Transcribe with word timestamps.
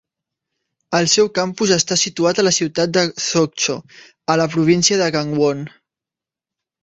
El 0.99 1.09
seu 1.15 1.27
campus 1.39 1.73
està 1.75 1.97
situat 2.03 2.39
a 2.39 2.45
la 2.47 2.53
ciutat 2.59 2.95
de 2.97 3.03
Sokcho, 3.25 3.77
a 4.33 4.37
la 4.43 4.49
província 4.57 4.99
de 5.03 5.11
Gangwon. 5.17 5.61